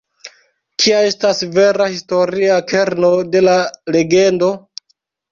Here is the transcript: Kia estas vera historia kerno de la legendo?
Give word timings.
Kia 0.83 1.01
estas 1.09 1.41
vera 1.57 1.85
historia 1.95 2.55
kerno 2.71 3.11
de 3.35 3.43
la 3.49 3.53
legendo? 3.97 4.49